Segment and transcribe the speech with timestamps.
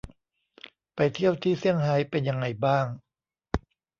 [0.95, 2.85] ไปเที่ยวที่ เซียงไฮ้ เป็นยังไงบ้าง?